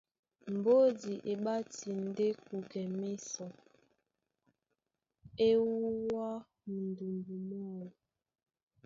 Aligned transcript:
Mbódi 0.55 1.13
e 1.31 1.33
ɓáti 1.43 1.89
ndé 2.05 2.27
kukɛ 2.45 2.81
mísɔ, 2.99 3.47
e 5.45 5.47
wúwa 5.67 6.27
mundumbu 6.69 7.33
mwáō. 7.49 7.87